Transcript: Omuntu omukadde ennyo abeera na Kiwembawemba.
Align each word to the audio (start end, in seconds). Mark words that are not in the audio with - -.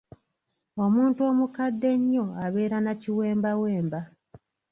Omuntu 0.83 1.19
omukadde 1.31 1.87
ennyo 1.95 2.25
abeera 2.45 2.77
na 2.81 2.93
Kiwembawemba. 3.01 4.01